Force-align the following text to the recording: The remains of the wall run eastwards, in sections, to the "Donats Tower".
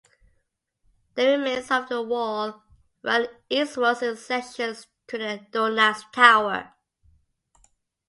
The 1.13 1.27
remains 1.27 1.69
of 1.69 1.87
the 1.87 2.01
wall 2.01 2.63
run 3.03 3.27
eastwards, 3.51 4.01
in 4.01 4.15
sections, 4.17 4.87
to 5.05 5.19
the 5.19 5.45
"Donats 5.51 6.11
Tower". 6.11 6.73